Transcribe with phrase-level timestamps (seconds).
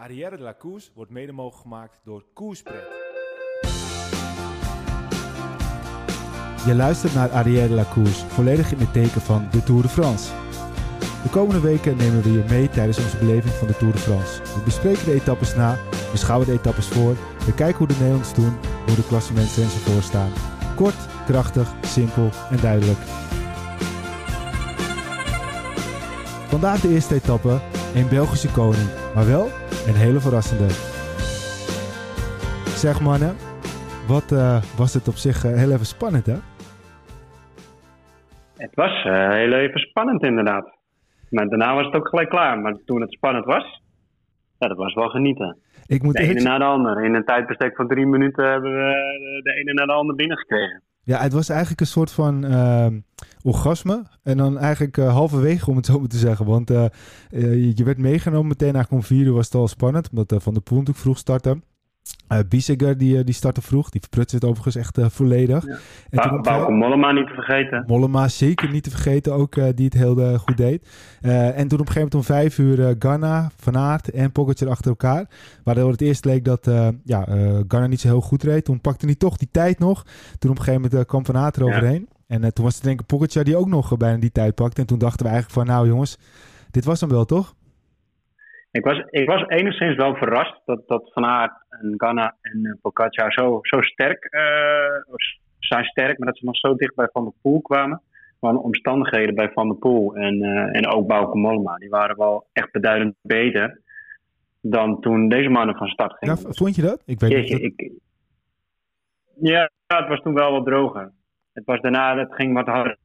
[0.00, 0.54] Arrière de la
[0.94, 2.88] wordt mede mogelijk gemaakt door Koerspret.
[6.66, 7.74] Je luistert naar Arrière de
[8.28, 10.32] volledig in het teken van de Tour de France.
[11.22, 14.42] De komende weken nemen we je mee tijdens onze beleving van de Tour de France.
[14.42, 15.78] We bespreken de etappes na,
[16.10, 17.14] beschouwen de etappes voor,
[17.46, 20.32] we kijken hoe de Nederlanders doen, hoe de klassementen enzovoort staan.
[20.76, 22.98] Kort, krachtig, simpel en duidelijk.
[26.48, 27.60] Vandaag de eerste etappe,
[27.94, 29.46] een Belgische koning, maar wel
[29.88, 30.68] een hele verrassende.
[32.84, 33.34] Zeg mannen,
[34.06, 36.36] wat eh, was het op zich eh, heel even spannend hè?
[38.56, 40.78] Het was uh, heel even spannend inderdaad.
[41.30, 42.58] Maar daarna was het ook gelijk klaar.
[42.58, 43.82] Maar toen het spannend was,
[44.58, 45.58] ja, dat was wel genieten.
[45.86, 47.04] Ik moet de ene na de ander.
[47.04, 50.82] In een tijdbestek van drie minuten hebben we de ene na de ander binnengekregen.
[51.02, 52.86] Ja, het was eigenlijk een soort van uh,
[53.42, 54.06] orgasme.
[54.22, 56.46] En dan eigenlijk uh, halverwege, om het zo maar te zeggen.
[56.46, 56.84] Want uh,
[57.76, 60.10] je werd meegenomen meteen eigenlijk om vier uur was het al spannend.
[60.10, 61.60] Omdat Van de Poel natuurlijk vroeg startte.
[62.32, 63.90] Uh, Biesiger die, die startte vroeg.
[63.90, 65.66] Die verprutste het overigens echt uh, volledig.
[65.66, 65.78] Ja.
[66.10, 67.84] En ba Mollema niet te vergeten.
[67.86, 69.34] Mollema zeker niet te vergeten.
[69.34, 70.88] Ook uh, die het heel goed deed.
[71.20, 74.90] en toen op een gegeven moment om vijf uur Ganna, Van Aert en Pogacar achter
[74.90, 75.26] elkaar.
[75.64, 76.70] Waardoor het eerst leek dat
[77.04, 77.24] ja,
[77.68, 78.64] Ganna niet zo heel goed reed.
[78.64, 80.02] Toen pakte hij toch die tijd nog.
[80.38, 82.08] Toen op een gegeven moment kwam Van Aert eroverheen.
[82.26, 82.38] Ja.
[82.38, 84.80] En toen was het denk ik Pogacar die ook nog bijna die tijd pakte.
[84.80, 86.18] En toen dachten we eigenlijk van nou jongens,
[86.70, 87.54] dit was hem wel toch?
[88.70, 92.74] Ik was, ik was enigszins wel verrast dat, dat Van Aert en Ganna en uh,
[92.80, 95.14] Pogacar zo, zo sterk uh,
[95.58, 98.02] zijn sterk, maar dat ze nog zo dicht bij Van der Poel kwamen.
[98.40, 102.16] Maar de omstandigheden bij Van der Poel en, uh, en ook Bauke Mollema, die waren
[102.16, 103.80] wel echt beduidend beter
[104.60, 106.38] dan toen deze mannen van start gingen.
[106.42, 107.02] Ja, vond je dat?
[107.06, 107.50] Ik weet niet.
[107.50, 107.60] Dat...
[107.60, 107.92] Ik,
[109.40, 111.12] ja, het was toen wel wat droger.
[111.52, 112.96] Het was daarna, het ging wat harder.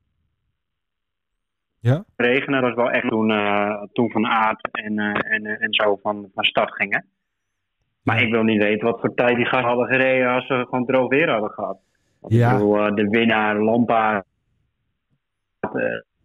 [1.79, 2.03] Ja?
[2.15, 5.99] Regenen, dat was wel echt toen, uh, toen Van Aert en, uh, en, en zo
[6.01, 7.05] van, van start gingen.
[8.06, 10.86] Maar ik wil niet weten wat voor tijd die gasten hadden gereden als ze gewoon
[10.86, 11.78] droog weer hadden gehad.
[12.28, 12.52] Ja.
[12.52, 14.26] Ik bedoel, uh, de winnaar, Lampaard,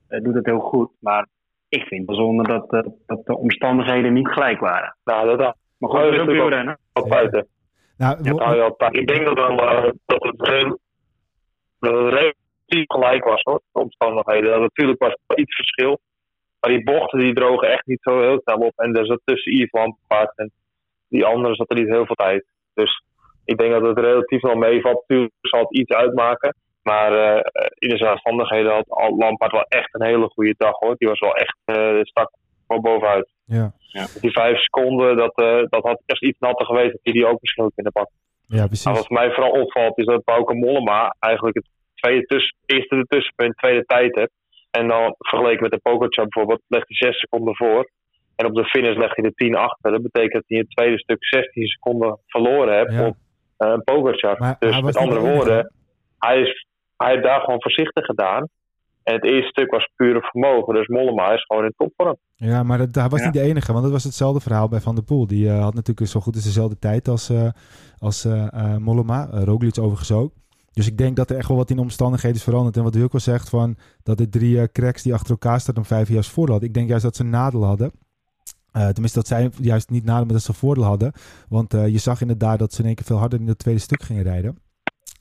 [0.06, 0.90] doet het heel goed.
[0.98, 1.26] Maar
[1.68, 2.70] ik vind het bijzonder dat,
[3.06, 4.96] dat de omstandigheden niet gelijk waren.
[5.04, 6.78] Nou, dat Maar goed, dat is ook wielrennen.
[6.92, 7.46] Op buiten.
[7.96, 8.30] Nou,
[8.64, 9.56] op Ik denk dat, wel,
[10.06, 10.78] dat het heel,
[11.78, 14.50] dat het relatief gelijk was hoor, de omstandigheden.
[14.50, 16.00] Dat natuurlijk was er iets verschil.
[16.60, 18.72] Maar die bochten die drogen echt niet zo heel snel op.
[18.76, 20.52] En er zat tussen Yves Lampaard en
[21.10, 22.44] die andere zat er niet heel veel tijd.
[22.74, 23.02] Dus
[23.44, 24.94] ik denk dat het relatief wel meevalt.
[24.94, 26.54] Natuurlijk zal het iets uitmaken.
[26.82, 27.40] Maar uh,
[27.74, 30.94] in de zelfstandigheden had Lampaard wel echt een hele goede dag hoor.
[30.96, 32.30] Die was wel echt uh, stak
[32.66, 33.28] voor bovenuit.
[33.44, 33.72] Ja.
[33.78, 34.06] Ja.
[34.20, 36.92] Die vijf seconden, dat, uh, dat had echt iets natter geweest.
[36.92, 38.08] Dat hij die ook misschien ook in de bak.
[38.46, 38.84] Ja, precies.
[38.84, 43.06] Maar wat mij vooral opvalt is dat Bauke Mollema eigenlijk het tweede tussen, eerste de
[43.06, 44.32] tussenpunt, tweede tijd heeft.
[44.70, 47.90] En dan vergeleken met de Pogacar bijvoorbeeld, legt hij zes seconden voor.
[48.40, 49.90] En op de finish legt hij de 10 achter.
[49.92, 53.06] Dat betekent dat hij in het tweede stuk 16 seconden verloren Ja.
[53.06, 53.16] op
[53.58, 54.36] uh, een Pogacar.
[54.38, 55.72] Maar dus met andere enige, woorden,
[56.18, 58.48] hij, is, hij heeft daar gewoon voorzichtig gedaan.
[59.02, 60.74] En het eerste stuk was pure vermogen.
[60.74, 62.16] Dus Mollema is gewoon in topvorm.
[62.34, 63.24] Ja, maar dat, hij was Ja.
[63.24, 65.26] niet de enige, want het was hetzelfde verhaal bij Van der Poel.
[65.26, 67.48] Die eh, had natuurlijk zo goed als dezelfde tijd als, eh
[67.98, 69.28] als eh eh, Mollema.
[69.30, 70.32] Roglic overigens ook.
[70.72, 72.76] Dus ik denk dat er echt wel wat in de omstandigheden is veranderd.
[72.76, 75.84] En wat Wilco zegt van dat de drie eh, cracks die achter elkaar staan om
[75.84, 76.68] vijf jaar voordeel hadden.
[76.68, 77.92] Ik denk juist dat ze een nadeel hadden.
[78.72, 81.12] Eh, tenminste, dat zij juist niet maar dat ze voordeel hadden.
[81.48, 83.80] Want eh, je zag inderdaad dat ze in één keer veel harder in het tweede
[83.80, 84.58] stuk gingen rijden.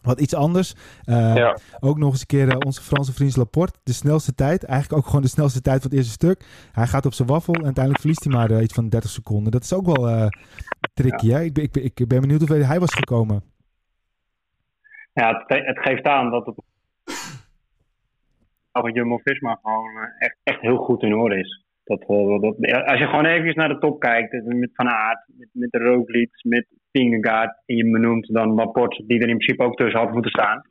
[0.02, 0.74] Wat iets anders.
[1.04, 1.58] eh, Ja.
[1.80, 3.80] Ook nog eens een keer onze Franse vriend Laporte.
[3.84, 4.64] De snelste tijd.
[4.64, 6.46] Eigenlijk ook gewoon de snelste tijd van het eerste stuk.
[6.72, 9.52] Hij gaat op zijn waffel en uiteindelijk verliest hij maar iets van 30 seconden.
[9.52, 10.30] Dat is ook wel
[10.94, 11.30] tricky.
[11.30, 11.42] Hè?
[11.42, 13.44] Ik, ben- ik, ben- ik ben benieuwd hoeveel hij was gekomen.
[15.14, 16.56] Ja, het, het geeft aan dat het
[18.72, 19.90] van Jumbo-Visma gewoon
[20.20, 21.64] echt, echt heel goed in orde is.
[21.98, 25.72] Dat, als je gewoon even naar de top kijkt, eh, met Van Aert, met, met
[25.72, 30.00] de Roglic, met Vingegaard, en je benoemt dan Laporte, die er in principe ook tussen
[30.00, 30.62] had moeten staan,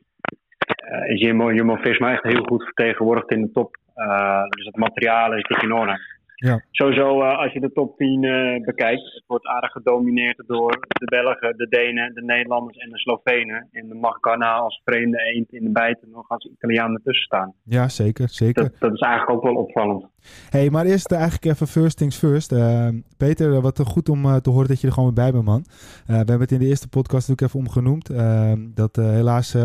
[0.75, 3.77] eh, is Jumbo- Jumbo-Visma echt heel goed vertegenwoordigd in de top.
[3.93, 5.99] Eh, dus het materiaal is dik in orde.
[6.39, 6.63] Ja.
[6.71, 11.05] Sowieso, eh, als je de top 10 eh, bekijkt, het wordt aardig gedomineerd door de
[11.05, 13.67] Belgen, de Denen, de Nederlanders en de Slovenen.
[13.71, 17.53] En dan mag Ghana als vreemde eend in de bijten nog als Italiaan ertussen staan.
[17.63, 18.29] Ja, zeker.
[18.29, 18.63] zeker.
[18.63, 20.05] Dat, dat is eigenlijk ook wel opvallend.
[20.49, 22.55] hey, maar eerst eh, eigenlijk even first things first.
[23.17, 25.63] Peter, wat goed om te horen dat je er gewoon weer bij bent, man.
[26.05, 28.07] We hebben het in de eerste podcast natuurlijk even omgenoemd.
[28.75, 29.55] dat helaas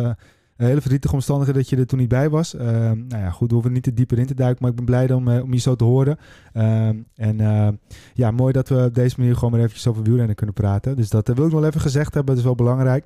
[0.57, 2.55] hele verdrietige omstandigheden dat je er toen niet bij was.
[2.55, 4.85] Eh, nou ja, goed, we hoeven niet te dieper in te duiken, maar ik ben
[4.85, 6.17] blij om, eh, om je zo te horen.
[6.53, 7.69] Eh, en eh,
[8.15, 10.97] ja, mooi dat we op deze manier gewoon maar eventjes over wielrennen kunnen praten.
[10.97, 13.05] Dus dat eh, wil ik nog wel even gezegd hebben, dat is wel belangrijk.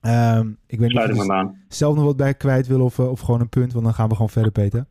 [0.00, 3.20] Ehm, ik weet niet of je zelf nog wat bij kwijt wil of, eh, of
[3.20, 4.84] gewoon een punt, want dan gaan we gewoon verder, Peter.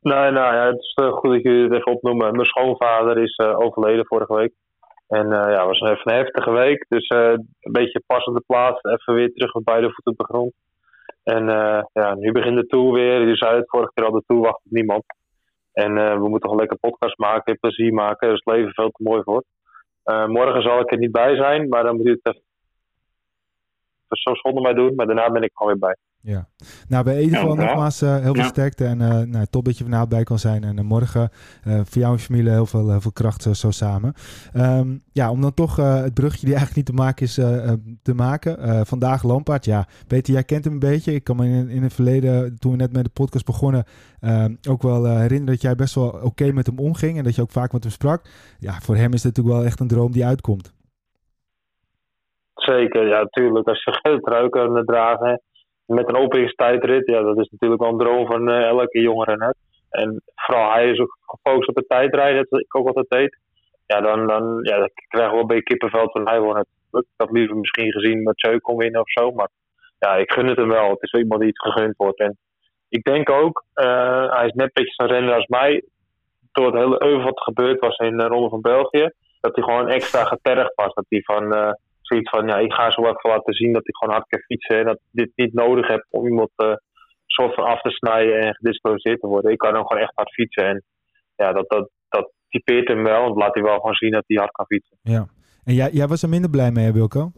[0.00, 2.32] Nee, nou ja, het is eh, goed dat jullie het even opnoemen.
[2.32, 4.52] Mijn schoonvader is eh, overleden vorige week.
[5.08, 6.86] En uh, ja, het was even een heftige week.
[6.88, 8.82] Dus uh, een beetje passende plaats.
[8.82, 10.52] Even weer terug met beide voeten op de grond.
[11.22, 13.28] En uh, ja, nu begint de tour weer.
[13.28, 15.04] Je zei het vorige keer al, de tour wacht op niemand.
[15.72, 18.28] En we moeten gewoon lekker podcast maken, plezier maken.
[18.28, 19.44] Er is het leven veel te mooi voor.
[20.26, 22.42] morgen zal ik er niet bij zijn, maar dan moet je het even
[24.08, 24.94] zo zonder mij doen.
[24.94, 25.96] Maar daarna ben ik gewoon weer bij.
[26.20, 26.48] Ja,
[26.88, 28.48] nou bij ieder geval nogmaals uh, heel veel ja.
[28.48, 30.64] sterkte en uh, nou, top dat je vanavond bij kan zijn.
[30.64, 31.30] En uh, morgen
[31.62, 34.12] voor jou en je familie heel veel, heel veel kracht zo samen.
[34.56, 37.34] Um, ja, om dan toch het brugje die eigenlijk niet te maken is
[38.02, 38.86] te maken.
[38.86, 39.86] vandaag Lampaard, ja.
[40.06, 41.14] Peter, jij kent hem een beetje.
[41.14, 43.84] Ik kan me in, in het verleden, toen we net met de podcast begonnen,
[44.20, 47.18] ehm, ook wel herinneren dat jij best wel oké okay met hem omging.
[47.18, 48.22] En dat je ook vaak met hem sprak.
[48.58, 50.72] Ja, voor hem is het natuurlijk wel echt een droom die uitkomt.
[52.54, 53.68] Zeker, ja, tuurlijk.
[53.68, 55.42] Als je geel trui kan dragen
[55.88, 59.56] met een openingstijdrit, ja, dat is natuurlijk wel een droom van uh, elke jongere net.
[59.90, 63.38] En vooral hij is ook gefocust op de tijdrijden, dat ik ook altijd deed.
[63.86, 67.02] Ja, dan, dan ja, dan krijgen we wel een beetje kippenveld van hij wordt het.
[67.02, 69.48] Ik had liever misschien gezien dat Zeuk kon winnen of zo, maar
[69.98, 70.90] ja, ik gun het hem wel.
[70.90, 72.18] Het is wel iemand die iets gegund wordt.
[72.18, 72.38] En
[72.88, 75.84] ik denk ook, uh, hij is net een beetje zo'n renner als mij.
[76.52, 79.10] Door het hele euvel wat gebeurd was in de Ronde van België,
[79.40, 80.94] dat hij gewoon extra getergd was.
[80.94, 81.70] Dat hij van, uh,
[82.08, 84.78] zoiets van, ja, ik ga zo wat laten zien dat ik gewoon hard kan fietsen.
[84.78, 86.74] En dat ik dit niet nodig heb om iemand uh,
[87.26, 89.52] soort van af te snijden en gedisqualificeerd te worden.
[89.52, 90.64] Ik kan dan gewoon echt hard fietsen.
[90.64, 90.82] En
[91.36, 93.22] ja, dat, dat, dat typeert hem wel.
[93.22, 94.96] Want laat hij wel gewoon zien dat hij hard kan fietsen.
[95.02, 95.26] Ja.
[95.64, 97.32] En jij, jij was er minder blij mee, Wilco?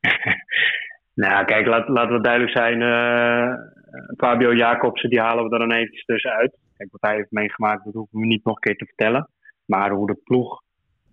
[1.24, 2.80] nou, kijk, laat, laten we duidelijk zijn.
[2.80, 3.54] Uh,
[4.16, 6.56] Fabio Jacobsen, die halen we er dan eventjes tussenuit.
[6.76, 9.28] Kijk, wat hij heeft meegemaakt, dat hoeven we niet nog een keer te vertellen.
[9.64, 10.61] Maar hoe de ploeg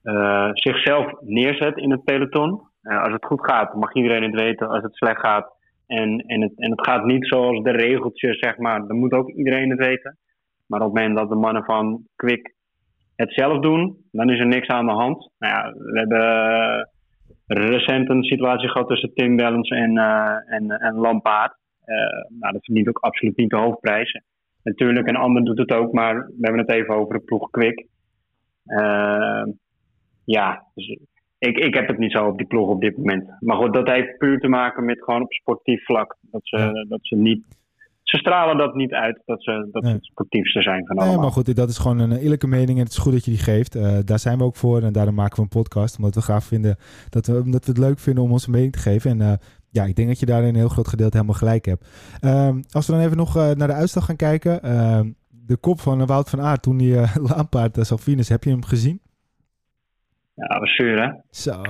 [0.03, 2.61] uh, zichzelf neerzet in het peloton.
[2.83, 4.67] Uh, als het goed gaat, mag iedereen het weten.
[4.67, 5.51] Als het slecht gaat
[5.87, 9.29] en, en, het, en het gaat niet zoals de regeltjes, zeg maar, dan moet ook
[9.29, 10.17] iedereen het weten.
[10.67, 12.53] Maar op het moment dat de mannen van Quick
[13.15, 15.31] het zelf doen, dan is er niks aan de hand.
[15.37, 16.21] Nou ja, we hebben
[17.47, 19.97] uh, recent een situatie gehad tussen Tim Wellens en,
[20.47, 21.55] en, en Lampaard.
[22.39, 24.21] nou, dat verdient ook absoluut niet de hoofdprijs.
[24.63, 27.87] Natuurlijk, een ander doet het ook, maar we hebben het even over de ploeg Quick.
[30.31, 30.97] Ja, dus
[31.37, 33.23] ik, ik heb het niet zo op die ploeg op dit moment.
[33.39, 36.17] Maar goed, dat heeft puur te maken met gewoon op sportief vlak.
[36.21, 37.43] Dat ze, dat ze niet
[38.03, 41.13] ze stralen dat niet uit dat ze, dat ze het sportiefste zijn van allemaal.
[41.13, 43.31] Nee, maar goed, dat is gewoon een eerlijke mening en het is goed dat je
[43.31, 43.75] die geeft.
[43.75, 45.97] Uh, daar zijn we ook voor en daarom maken we een podcast.
[45.97, 46.77] Omdat we graag vinden
[47.09, 49.11] dat we, dat we het leuk vinden om onze mening te geven.
[49.11, 49.33] En uh,
[49.69, 51.87] ja, ik denk dat je daar in een heel groot gedeelte helemaal gelijk hebt.
[52.25, 54.63] Um, als we dan even nog naar de uitslag gaan kijken.
[54.63, 56.95] Ehm, de kop van Wout van Aert toen die
[57.35, 59.01] Lampaard Salvinus, heb je hem gezien?
[60.39, 61.11] Ja, was zuur, hè?
[61.29, 61.61] Zo.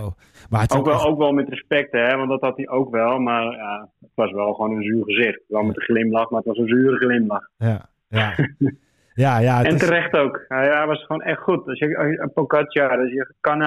[0.50, 2.16] Maar het ook, wel, ook wel met respect, hè?
[2.18, 3.20] Want dat had hij ook wel.
[3.20, 5.42] Maar ja, het was wel gewoon een zuur gezicht.
[5.48, 7.50] Wel met een glimlach, maar het was een zure glimlach.
[7.58, 8.34] Ja, ja.
[9.26, 10.46] ja, ja en terecht ook.
[10.48, 11.68] Hij, hij, was gewoon echt goed.
[11.68, 13.62] Als je Pocaccia, als je, kan,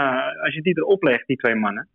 [0.45, 1.89] als je die erop legt, die twee mannen.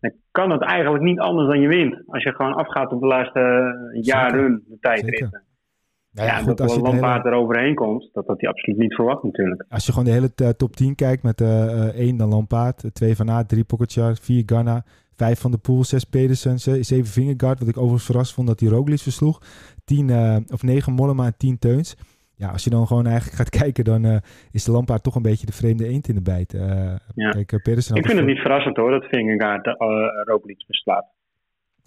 [0.00, 2.02] Dan kan het eigenlijk niet anders dan je wint.
[2.06, 5.42] Als je gewoon afgaat op de laatste jaren de tijdritten.
[6.12, 7.36] Nou ja, ja, goed, dat als je Lampaard hele...
[7.36, 9.64] eroverheen komt, dat had hij absoluut niet verwacht natuurlijk.
[9.68, 12.84] Als je gewoon de hele uh, top 10 kijkt met uh, uh, 1 dan Lampaard,
[12.92, 14.84] 2 Van Aert, 3 Pogacar, 4 Ganna,
[15.16, 18.68] 5 Van de Poel, 6 Pedersen, 7 Vingegaard, wat ik overigens verrast vond dat hij
[18.68, 19.40] Roglic versloeg,
[19.84, 21.96] 10 uh, of 9 Mollema en 10 Teuns.
[22.34, 24.20] Ja, als je dan gewoon eigenlijk gaat kijken, dan
[24.52, 26.52] is de Lampaard toch een beetje de vreemde eend in de bijt.
[27.14, 27.30] Ja.
[27.30, 29.66] kijk, Pedersen ik vind het niet verrassend hoor, dat Vingegaard
[30.26, 31.17] Roglic verslaat.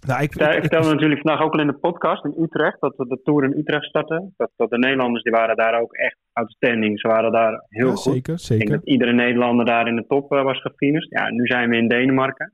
[0.08, 2.96] Nou, ik, ik, ik vertelde natuurlijk vandaag ook al in de podcast in Utrecht dat
[2.98, 4.34] we de Tour in Utrecht starten.
[4.38, 7.00] Dat, dat de Nederlanders die waren daar ook echt outstanding.
[7.00, 8.14] Ze waren daar heel ja, goed.
[8.14, 8.64] Zeker, zeker.
[8.64, 11.10] Ik denk dat iedere Nederlander daar in de top uh, was gefinished.
[11.10, 12.54] Ja, nu zijn we in Denemarken.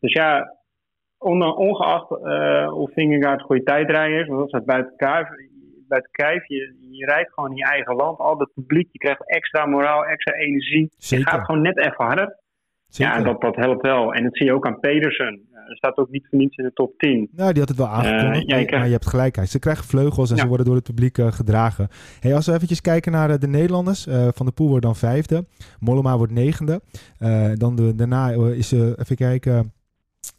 [0.00, 0.56] Dus ja,
[1.18, 5.28] on, ongeacht uh, hoe Vingegaard goede tijdrijder is, want dat staat buiten kijf.
[5.88, 8.18] Buiten kijf je, je rijdt gewoon in je eigen land.
[8.18, 10.92] Al dat publiek, je krijgt extra moraal, extra energie.
[10.98, 11.24] Zeker.
[11.24, 12.42] Je gaat gewoon net even harder.
[12.96, 14.14] Ja, dat, dat helpt wel.
[14.14, 15.40] En dat zie je ook aan Pedersen.
[15.68, 17.28] Er staat ook niet voor niets in de top 10.
[17.32, 18.42] Nou, die had het wel aangekondigd.
[18.42, 19.48] Uh, ja, je Maar je hebt gelijkheid.
[19.48, 21.88] Ze krijgen vleugels en ze worden door het publiek uh, gedragen.
[22.20, 24.06] Hey, als we eventjes kijken naar uh, de Nederlanders.
[24.34, 25.44] Van de Poel wordt dan vijfde.
[25.80, 26.80] Mollema wordt negende.
[27.54, 29.72] dan de, daarna is, even kijken...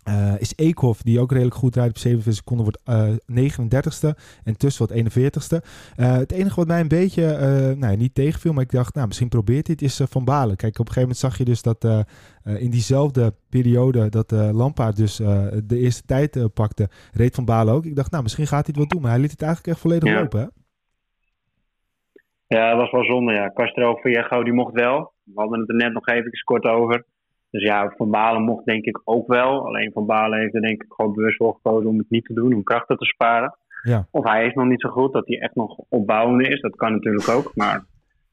[0.07, 4.09] Uh, is Eekhoff, die ook redelijk goed rijdt op 47 seconden, wordt uh, 39ste.
[4.43, 5.57] En tussen wordt 41ste.
[5.97, 9.29] Uh, het enige wat mij een beetje, nou, niet tegenviel, maar ik dacht, nou, misschien
[9.29, 10.55] probeert dit, is Van Balen.
[10.55, 12.07] Kijk, op een gegeven moment zag je dus dat
[12.43, 17.85] in diezelfde periode dat Lampaard dus de eerste tijd pakte, reed Van Balen ook.
[17.85, 19.81] Ik dacht, nou, misschien gaat hij het wel doen, maar hij liet het eigenlijk echt
[19.81, 20.47] volledig lopen, hè?
[22.47, 23.51] Ja, dat was wel zonde, ja.
[23.53, 25.13] Castro Viejo, die mocht wel.
[25.24, 27.05] We hadden het er net nog even kort over.
[27.55, 29.65] Dus ja, Van Balen mocht denk ik ook wel.
[29.65, 32.33] Alleen Van Balen heeft er denk ik gewoon bewust voor gekozen om het niet te
[32.33, 33.57] doen, om krachten te sparen.
[33.81, 34.07] Ja.
[34.12, 36.62] Of hij is nog niet zo goed, dat hij echt nog opbouwende is.
[36.62, 37.51] Dat kan natuurlijk ook.
[37.55, 37.83] Maar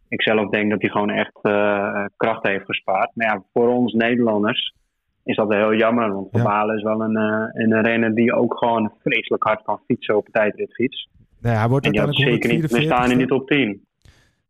[0.09, 3.11] ik zelf denk dat hij gewoon echt uh, kracht heeft gespaard.
[3.15, 4.75] Maar ja, voor ons Nederlanders
[5.25, 6.13] is dat heel jammer.
[6.13, 9.81] Want Van Balen is wel een, uh, een renner die ook gewoon vreselijk hard kan
[9.87, 11.09] fietsen op tijdritfiets.
[11.41, 13.87] Nee, hij wordt en die had zeker niet, we staan in die top 10.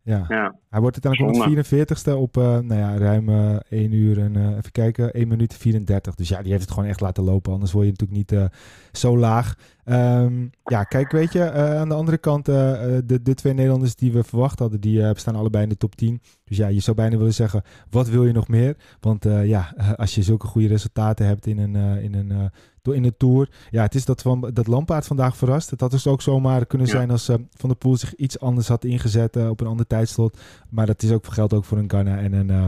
[0.03, 0.25] Ja.
[0.29, 0.55] ja.
[0.73, 4.73] Hij wordt uiteindelijk 144ste op uh, nou ja, ruim uh, 1 uur en uh, even
[4.73, 6.15] kijken, 1 minuut 34.
[6.15, 7.53] Dus ja, die heeft het gewoon echt laten lopen.
[7.53, 8.51] Anders word je natuurlijk niet
[8.93, 9.55] zo laag.
[9.85, 14.25] Um, ja, kijk, weet je, aan de andere kant, de, de twee Nederlanders die we
[14.25, 16.21] verwacht hadden, die staan allebei in de top 10.
[16.45, 18.77] Dus ja, je zou bijna willen zeggen, wat wil je nog meer?
[19.01, 22.51] Want ja, als je zulke goede resultaten hebt in een, in een
[22.83, 23.49] door in de Tour.
[23.71, 25.71] Ja, het is dat, van, dat Lampaard vandaag verrast.
[25.71, 28.69] Het had dus ook zomaar kunnen zijn als uh, Van der Poel zich iets anders
[28.69, 30.39] had ingezet uh, op een ander tijdslot.
[30.75, 32.67] Maar dat is ook, geldt ook voor een Ghana en een uh,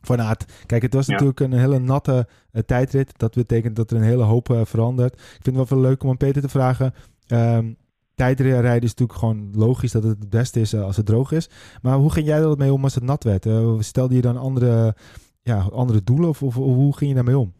[0.00, 0.64] Van Aert.
[0.66, 2.26] Kijk, het was natuurlijk een hele natte
[2.66, 3.18] tijdrit.
[3.18, 5.14] Dat betekent dat er een hele hoop verandert.
[5.14, 6.92] Ik vind het wel veel leuk om aan Peter te vragen.
[7.32, 7.76] Um,
[8.14, 11.78] tijdrijden is natuurlijk gewoon logisch dat het het beste is als het droog is.
[11.82, 13.46] Maar hoe ging jij er mee om als het nat werd?
[13.84, 14.94] stelde je dan andere,
[15.42, 17.52] ja, andere doelen of, of hoe ging je daarmee om?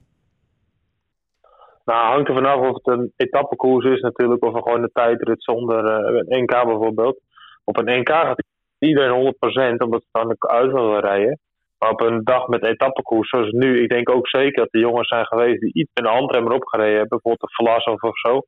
[1.85, 5.85] Nou, hangt er vanaf of het een etappekoers is natuurlijk, of gewoon een tijdrit zonder
[5.85, 7.21] een NK bijvoorbeeld.
[7.65, 8.45] Op een NK gaat
[8.79, 9.35] iedereen
[9.75, 11.39] 100%, omdat ze dan uit willen rijden.
[11.79, 15.09] Maar op een dag met etappekoers, zoals nu, ik denk ook zeker dat de jongens
[15.09, 18.43] zijn geweest die iets met een handremmer opgereden hebben, bijvoorbeeld de Vlasov of zo.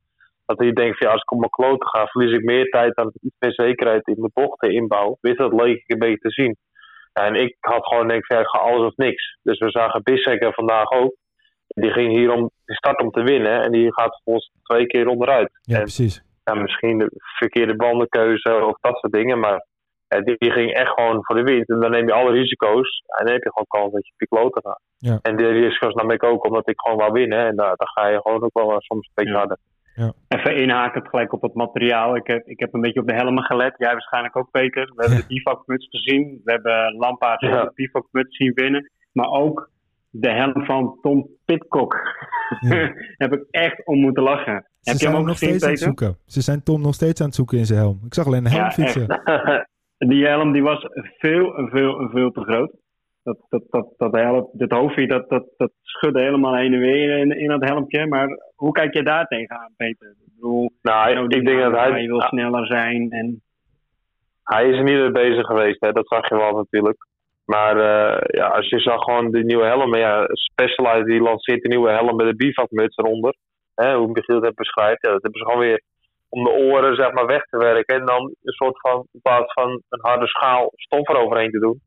[0.45, 2.95] Dat die denkt van ja, als ik op mijn kloten ga, verlies ik meer tijd
[2.95, 5.17] dan ik iets meer zekerheid in de bochten inbouw.
[5.21, 6.57] Wist dat leek ik een beetje te zien.
[7.13, 9.37] En ik had gewoon denk ja, ik ga alles of niks.
[9.43, 11.15] Dus we zagen Bisseker vandaag ook.
[11.67, 15.07] Die ging hier om de start om te winnen en die gaat volgens twee keer
[15.07, 15.59] onderuit.
[15.61, 16.23] Ja, precies.
[16.43, 19.65] Ja, misschien de verkeerde bandenkeuze of dat soort dingen, maar
[20.19, 21.69] die, die, ging echt gewoon voor de wind.
[21.69, 24.61] En dan neem je alle risico's en dan heb je gewoon kans dat je piekloten
[24.61, 24.81] gaat.
[24.97, 25.19] Ja.
[25.21, 28.07] En die risico's nam ik ook omdat ik gewoon wou winnen en daar, dan ga
[28.07, 29.57] je gewoon ook wel soms een beetje harder.
[29.95, 30.13] Ja.
[30.27, 32.15] Even inhaken gelijk op het materiaal.
[32.15, 33.73] Ik heb, ik heb een beetje op de helmen gelet.
[33.77, 34.91] Jij waarschijnlijk ook, Peter.
[34.95, 36.41] We hebben de bivakmuts gezien.
[36.43, 37.63] We hebben Lampaard ja.
[37.63, 38.91] de bivakmuts zien winnen.
[39.11, 39.69] Maar ook
[40.09, 41.95] de helm van Tom Pitcock.
[42.59, 42.75] Ja.
[43.23, 44.65] heb ik echt om moeten lachen.
[44.81, 46.17] Ze heb je hem ook nog gezien, steeds aan het zoeken.
[46.25, 47.99] Ze zijn Tom nog steeds aan het zoeken in zijn helm.
[48.05, 49.07] Ik zag alleen een helm ja, fietsen.
[50.07, 50.85] Die helm die was
[51.17, 52.71] veel veel veel te groot.
[53.23, 57.17] Dat, dat, dat, dat, helm, dat hoofdje dat, dat, dat schudde helemaal heen en weer
[57.17, 58.07] in, in dat helmpje.
[58.07, 60.07] Maar hoe kijk je daar tegenaan, Peter?
[60.09, 62.07] Ik bedoel, nou, ik denk dat hij...
[62.07, 63.41] wil sneller zijn en...
[64.43, 65.91] Hij is er niet mee bezig geweest, hè?
[65.91, 67.07] dat zag je wel natuurlijk.
[67.45, 71.67] Maar uh, ja, als je zag gewoon de nieuwe helm, ja, Specialized die lanceert de
[71.67, 73.35] nieuwe helm met een bivakmuts eronder.
[73.75, 75.81] Hè, hoe Michiel het beschrijft, ja, dat hebben ze gewoon weer
[76.31, 77.95] om de oren zeg maar weg te werken.
[77.95, 81.81] En dan een soort van, in plaats van een harde schaal stof eroverheen te doen.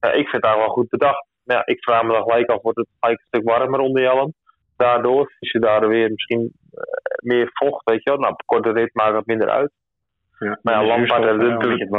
[0.00, 1.26] Ja, ik vind het wel goed bedacht.
[1.44, 4.02] Maar ja, ik vraag me dan gelijk af, wordt het gelijk een stuk warmer onder
[4.02, 4.32] je helm?
[4.76, 6.82] Daardoor is je daar weer misschien uh,
[7.16, 8.18] meer vocht, weet je wel.
[8.18, 9.72] Nou, op korte rit maakt dat minder uit.
[10.38, 11.90] Ja, maar ja, Lampaard heeft natuurlijk...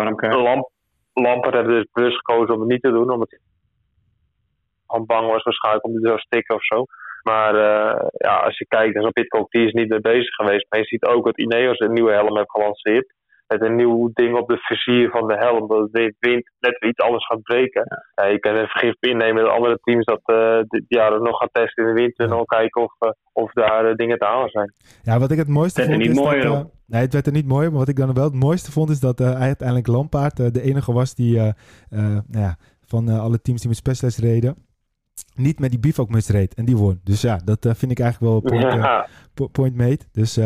[1.14, 3.12] Lamp, heeft dus bewust gekozen om het niet te doen.
[3.12, 3.40] Omdat hij
[5.06, 6.86] bang was waarschijnlijk om te stikken of zo.
[7.30, 10.66] Maar uh, ja, als je kijkt naar Pitcock, die is niet mee bezig geweest.
[10.70, 13.14] Maar je ziet ook dat Ineos een nieuwe helm heeft gelanceerd.
[13.48, 15.68] Met een nieuw ding op de vizier van de helm.
[15.68, 17.84] Dat de wind net iets anders gaat breken.
[18.16, 18.26] Ja.
[18.26, 21.84] je kan een vergif innemen dat andere teams dat uh, dit jaar nog gaan testen
[21.84, 22.18] in de wind.
[22.18, 24.74] En dan kijken of, uh, of daar dingen te halen zijn.
[25.04, 26.74] Ja, wat ik het mooiste vond is dat...
[26.88, 27.70] Nee, het werd er niet mooi.
[27.70, 30.62] Maar wat ik dan wel het mooiste vond is dat uh, uiteindelijk Lampaard uh, de
[30.62, 31.50] enige was die uh,
[31.90, 34.65] nou ja, van alle teams die met Specialist reden,
[35.36, 36.54] niet met die bivakmuts reed.
[36.54, 37.00] En die won.
[37.04, 39.08] Dus ja, dat vind ik eigenlijk wel point, ja.
[39.52, 40.00] point made.
[40.12, 40.40] Dus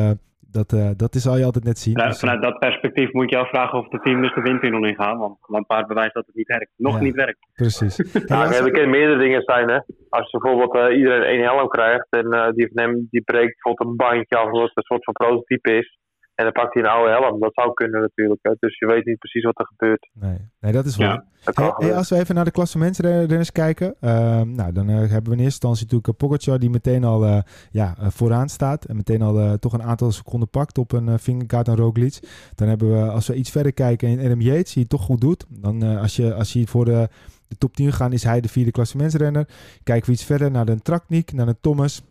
[0.51, 1.93] dat, dat is al je altijd net zien.
[1.93, 5.17] Nou, dus, vanuit dat perspectief moet je afvragen of de team dus de windtunnel ingaan.
[5.17, 6.71] Want Lampaard bewijst dat het niet werkt.
[6.75, 7.39] Nog ja, niet werkt.
[7.53, 7.95] Precies.
[8.25, 9.69] ja, er kunnen meerdere dingen zijn.
[9.69, 9.79] Hè?
[10.09, 13.95] Als je bijvoorbeeld iedereen één helm krijgt en die van hem die breekt bijvoorbeeld een
[13.95, 15.97] bandje af, wat een soort van prototype is.
[16.39, 17.39] En dan pakt hij een oude helm.
[17.39, 18.39] Dat zou kunnen natuurlijk.
[18.41, 18.51] Hè.
[18.59, 20.09] Dus je weet niet precies wat er gebeurt.
[20.13, 21.25] Nee, nee dat is waar.
[21.41, 23.95] Ja, hey, als we even naar de klassementsrenners kijken.
[24.01, 27.39] Uh, nou, dan uh, hebben we in eerste instantie natuurlijk Pogacar die meteen al uh,
[27.71, 28.85] ja, vooraan staat.
[28.85, 32.19] En meteen al toch een aantal seconden pakt op een uh, Vingegaard en Roglic.
[32.55, 35.21] Dan hebben we, als we iets verder kijken in Adam Yates, die het toch goed
[35.21, 35.45] doet.
[35.49, 37.09] Dan als, je, als je voor de,
[37.47, 39.47] de top 10 gaat, is hij de vierde klassementsrenner.
[39.83, 42.03] Kijken we iets verder naar de Traknik, naar de Thomas.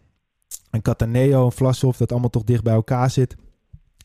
[0.71, 3.37] En Cataneo en Vlasov, dat allemaal toch dicht bij elkaar zit.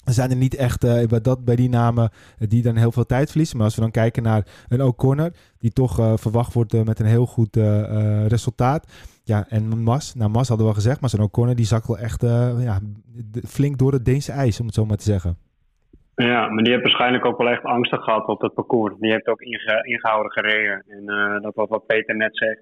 [0.06, 3.06] Zijn er niet echt uh, bij, dat, bij die namen uh, die dan heel veel
[3.06, 3.58] tijd verliezen.
[3.58, 7.06] Maar als we dan kijken naar een O'Connor, die toch uh, verwacht wordt met een
[7.06, 7.56] heel goed
[8.28, 9.12] resultaat.
[9.24, 11.98] Ja, en Mas, nou Mas hadden we al gezegd, maar zo'n O'Connor die zakt wel
[11.98, 12.22] echt
[12.60, 12.80] ja,
[13.48, 15.38] flink door het Deense ijs, om het zo maar te zeggen.
[16.16, 18.96] Ja, maar die heeft waarschijnlijk ook wel echt angstig gehad op het parcours.
[19.00, 20.84] Die heeft ook inge ingehouden gereden.
[20.88, 21.06] En
[21.42, 22.62] dat was wat Peter net zegt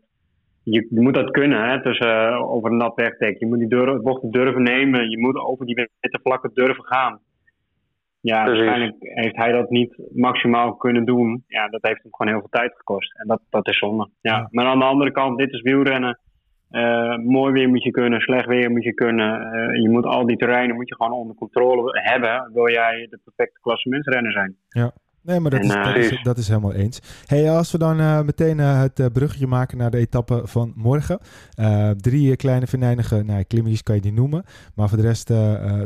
[0.63, 3.39] je, moet dat kunnen, hè, tussen, over een nat wegdek.
[3.39, 5.09] Je moet die bochten durven nemen.
[5.09, 7.19] Je moet over die witte vlakken durven gaan.
[8.21, 8.63] Ja, Precies.
[8.63, 11.43] waarschijnlijk heeft hij dat niet maximaal kunnen doen.
[11.47, 13.19] Ja, dat heeft hem gewoon heel veel tijd gekost.
[13.19, 14.09] En dat, dat is zonde.
[14.21, 14.37] Ja.
[14.37, 14.47] Ja.
[14.51, 16.19] Maar aan de andere kant, dit is wielrennen.
[16.69, 19.53] Eh, mooi weer moet je kunnen, slecht weer moet je kunnen.
[19.53, 22.51] Eh, je moet al die terreinen moet je gewoon onder controle hebben.
[22.53, 24.55] Wil jij de perfecte klassementsrenner zijn?
[25.23, 26.23] Nee, maar dat, En, is, eh, dat, is, Precies.
[26.23, 27.23] dat is helemaal eens.
[27.25, 31.19] Hey, als we dan eh, meteen eh, het bruggetje maken naar de etappe van morgen.
[31.97, 34.43] Drie kleine venijnige nou, klimmetjes kan je die noemen.
[34.75, 35.29] Maar voor de rest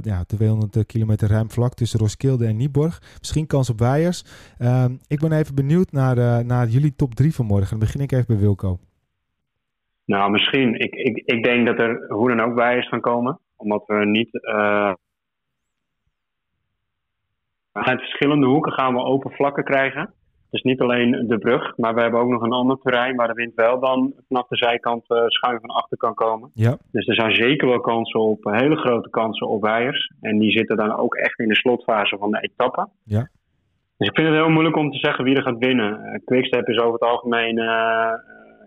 [0.01, 3.01] ja, 200 kilometer ruim vlak tussen Roskilde en Nieborg.
[3.20, 4.24] Misschien kans op Weijers.
[4.58, 7.70] Ehm, ik ben even benieuwd naar, naar jullie top drie van morgen.
[7.70, 8.80] Dan begin ik even bij Wilco.
[10.06, 10.80] Nou, misschien.
[10.80, 13.39] Ik, ik, ik denk dat er hoe dan ook is gaan komen.
[13.56, 14.30] Omdat we niet.
[17.84, 20.13] Uit verschillende hoeken gaan we open vlakken krijgen.
[20.50, 23.34] Dus niet alleen de brug, maar we hebben ook nog een ander terrein waar de
[23.34, 26.51] wind wel dan vanaf de zijkant eh, schuin van achter kan komen.
[26.53, 30.12] Ja, Dus er zijn zeker wel kansen op, eh, hele grote kansen op weiers.
[30.22, 32.88] En die zitten dan ook echt in de slotfase van de etappe.
[33.03, 33.29] Ja.
[33.98, 36.03] Dus ik vind het heel moeilijk om te zeggen wie er gaat winnen.
[36.03, 37.60] Eh, Quickstep is over het algemeen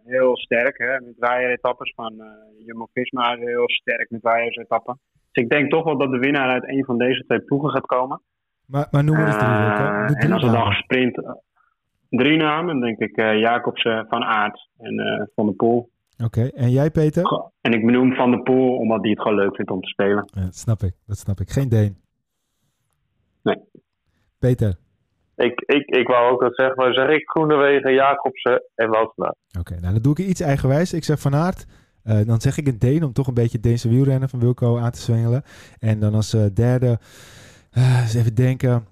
[0.05, 1.93] heel sterk hè, met waaieretappes.
[1.95, 2.27] Van eh
[2.67, 4.99] Jumbo-Visma is heel sterk met waaiersetappen.
[5.33, 7.87] Dus ik denk toch wel dat de winnaar uit een van deze twee ploegen gaat
[7.87, 8.21] komen.
[8.69, 11.25] Maar, maar noem maar eens drie, drie en als er dan gesprint...
[11.25, 11.31] eh,
[12.09, 15.91] drie namen, denk ik eh Jacobsen, Van Aert en eh, Van der Poel.
[16.25, 17.51] Oké, en jij Peter?
[17.61, 20.31] En ik benoem Van der Poel omdat hij het gewoon leuk vindt om te spelen.
[20.35, 21.51] Ja, dat snap ik, dat snap ik.
[21.51, 21.97] Geen Deen.
[23.43, 23.57] Nee.
[24.39, 24.77] Peter,
[25.37, 29.35] Ik, ik, ik wou ook dat zeggen, maar zeg ik Groenewegen, Jacobsen en Woutsenaar.
[29.59, 30.93] Oké, nou dan doe ik iets eigenwijs.
[30.93, 31.67] Ik zeg Van Aert.
[32.03, 34.91] Eh, dan zeg ik een Deen om toch een beetje Deense wielrennen van Wilco aan
[34.91, 35.43] te zwengelen.
[35.79, 36.99] En dan als eh, derde,
[37.71, 38.85] eh, eens even denken.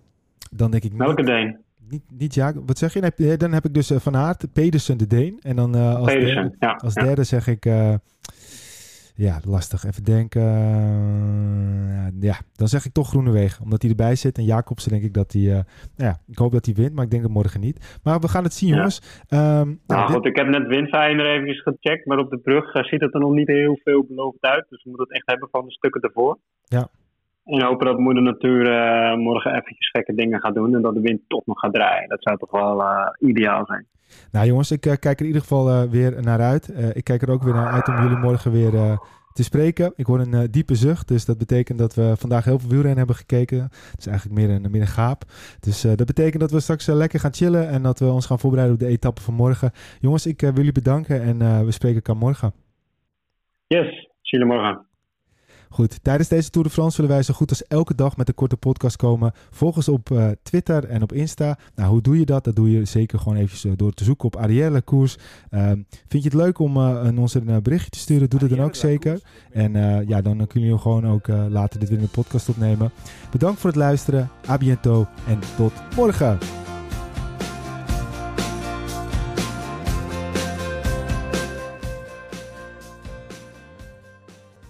[0.50, 1.56] Dan denk ik niet, Welke Deen?
[1.88, 2.66] niet, niet Jacob.
[2.66, 3.12] Wat zeg je?
[3.16, 5.38] Nee, dan heb ik dus eh, Van Aert, Pedersen de Deen.
[5.42, 6.42] En dan eh, als, Pedersen.
[6.42, 7.02] derde, Ja, als ja.
[7.02, 7.64] derde zeg ik...
[9.14, 9.84] ja, lastig.
[9.84, 10.42] Even denken.
[12.20, 13.64] Ja, dan zeg ik toch Groenewegen.
[13.64, 14.38] Omdat hij erbij zit.
[14.38, 15.42] En Jacobsen denk ik dat hij...
[15.42, 15.64] nou
[15.96, 16.94] ja, ik hoop dat hij wint.
[16.94, 17.98] Maar ik denk het morgen niet.
[18.02, 18.74] Maar we gaan het zien, Ja.
[18.74, 19.00] jongens.
[19.28, 22.70] Ehm, nou, Nou dit- goed, ik heb net windvijner even gecheckt, maar op de brug
[22.86, 24.66] ziet het er nog niet heel veel beloofd uit.
[24.68, 26.38] Dus we moeten het echt hebben van de stukken ervoor.
[26.64, 26.88] Ja.
[27.46, 31.00] En hopen dat moeder natuur eh, morgen eventjes gekke dingen gaat doen en dat de
[31.00, 32.08] wind toch nog gaat draaien.
[32.08, 33.86] Dat zou toch wel eh, ideaal zijn.
[34.32, 36.94] Nou jongens, ik eh, kijk er in ieder geval weer naar uit.
[36.96, 38.98] Ik kijk er ook weer naar uit om jullie morgen weer
[39.32, 39.92] te spreken.
[39.96, 43.16] Ik hoor een diepe zucht, dus dat betekent dat we vandaag heel veel wielrennen hebben
[43.16, 43.62] gekeken.
[43.62, 45.22] Het is eigenlijk meer een, meer een gaap.
[45.60, 48.76] Dus dat betekent dat we straks lekker gaan chillen en dat we ons gaan voorbereiden
[48.76, 49.70] op de etappe van morgen.
[50.00, 52.52] Jongens, ik wil jullie bedanken en we spreken elkaar morgen.
[53.66, 53.88] Yes,
[54.22, 54.86] zie jullie morgen.
[55.68, 58.34] Goed, tijdens deze Tour de France willen wij zo goed als elke dag met een
[58.34, 59.32] korte podcast komen.
[59.50, 61.58] Volg ons op eh, Twitter en op Insta.
[61.74, 62.44] Nou, hoe doe je dat?
[62.44, 65.16] Dat doe je zeker gewoon eventjes eh, door te zoeken op Arielle Koers.
[65.50, 68.30] Ehm, vind je het leuk om eh, ons een berichtje te sturen?
[68.30, 69.20] Doe dat dan ook zeker.
[69.52, 69.72] En
[70.08, 72.90] ja, dan kunnen jullie gewoon ook later dit weer in de podcast opnemen.
[73.30, 74.30] Bedankt voor het luisteren.
[74.48, 76.65] A biento en tot morgen.